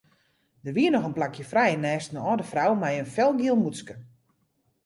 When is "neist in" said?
1.83-2.23